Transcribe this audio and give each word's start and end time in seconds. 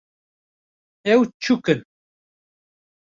Ev 1.11 1.19
çûk 1.41 1.65
in 1.73 1.81